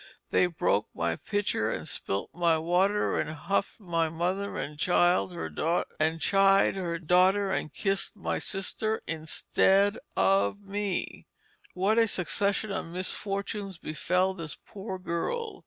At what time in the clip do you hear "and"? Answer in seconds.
1.69-1.87, 3.19-3.29, 4.57-4.79, 7.51-7.71